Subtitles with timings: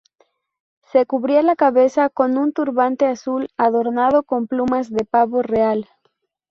[0.91, 5.87] Se cubría la cabeza con un turbante azul, adornado con plumas de pavo real.